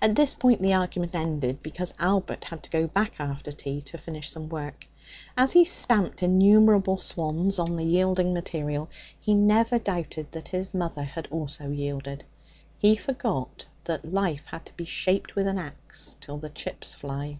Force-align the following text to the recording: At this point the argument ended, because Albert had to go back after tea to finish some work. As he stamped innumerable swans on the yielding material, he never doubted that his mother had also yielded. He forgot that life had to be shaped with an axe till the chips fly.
At 0.00 0.14
this 0.14 0.32
point 0.32 0.62
the 0.62 0.72
argument 0.72 1.14
ended, 1.14 1.62
because 1.62 1.92
Albert 1.98 2.44
had 2.44 2.62
to 2.62 2.70
go 2.70 2.86
back 2.86 3.20
after 3.20 3.52
tea 3.52 3.82
to 3.82 3.98
finish 3.98 4.30
some 4.30 4.48
work. 4.48 4.86
As 5.36 5.52
he 5.52 5.62
stamped 5.62 6.22
innumerable 6.22 6.96
swans 6.98 7.58
on 7.58 7.76
the 7.76 7.84
yielding 7.84 8.32
material, 8.32 8.88
he 9.20 9.34
never 9.34 9.78
doubted 9.78 10.32
that 10.32 10.48
his 10.48 10.72
mother 10.72 11.02
had 11.02 11.28
also 11.30 11.68
yielded. 11.68 12.24
He 12.78 12.96
forgot 12.96 13.66
that 13.84 14.10
life 14.10 14.46
had 14.46 14.64
to 14.64 14.72
be 14.72 14.86
shaped 14.86 15.34
with 15.36 15.46
an 15.46 15.58
axe 15.58 16.16
till 16.18 16.38
the 16.38 16.48
chips 16.48 16.94
fly. 16.94 17.38